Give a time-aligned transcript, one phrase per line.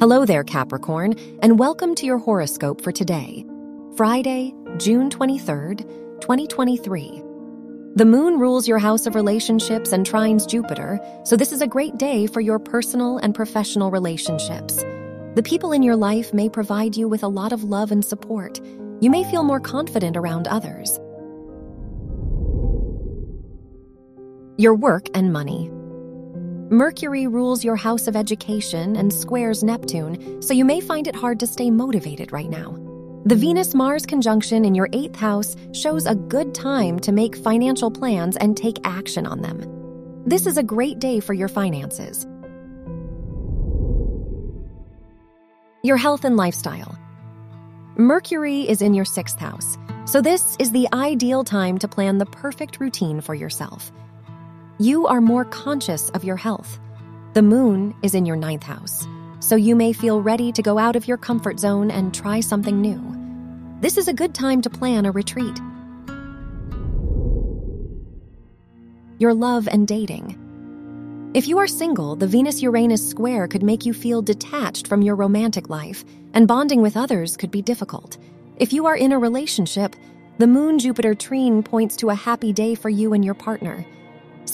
[0.00, 3.44] Hello there, Capricorn, and welcome to your horoscope for today,
[3.96, 5.78] Friday, June 23rd,
[6.20, 7.20] 2023.
[7.96, 11.98] The moon rules your house of relationships and trines Jupiter, so this is a great
[11.98, 14.84] day for your personal and professional relationships.
[15.34, 18.60] The people in your life may provide you with a lot of love and support.
[19.00, 20.96] You may feel more confident around others.
[24.58, 25.72] Your work and money.
[26.70, 31.40] Mercury rules your house of education and squares Neptune, so you may find it hard
[31.40, 32.76] to stay motivated right now.
[33.24, 37.90] The Venus Mars conjunction in your eighth house shows a good time to make financial
[37.90, 39.64] plans and take action on them.
[40.26, 42.26] This is a great day for your finances.
[45.82, 46.98] Your health and lifestyle.
[47.96, 52.26] Mercury is in your sixth house, so this is the ideal time to plan the
[52.26, 53.90] perfect routine for yourself
[54.80, 56.78] you are more conscious of your health.
[57.34, 59.08] The moon is in your ninth house,
[59.40, 62.80] so you may feel ready to go out of your comfort zone and try something
[62.80, 63.02] new.
[63.80, 65.58] This is a good time to plan a retreat.
[69.18, 70.36] Your love and dating.
[71.34, 75.16] If you are single, the Venus Uranus square could make you feel detached from your
[75.16, 76.04] romantic life,
[76.34, 78.16] and bonding with others could be difficult.
[78.58, 79.96] If you are in a relationship,
[80.38, 83.84] the Moon Jupiter trine points to a happy day for you and your partner.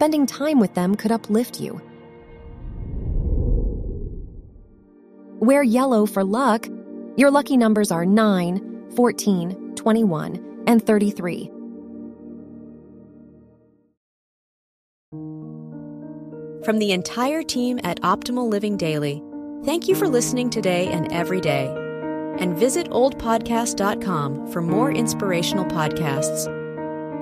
[0.00, 1.78] Spending time with them could uplift you.
[5.40, 6.66] Wear yellow for luck.
[7.18, 11.50] Your lucky numbers are 9, 14, 21, and 33.
[16.64, 19.22] From the entire team at Optimal Living Daily,
[19.66, 21.66] thank you for listening today and every day.
[22.38, 26.46] And visit oldpodcast.com for more inspirational podcasts.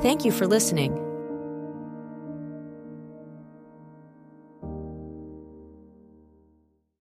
[0.00, 1.07] Thank you for listening.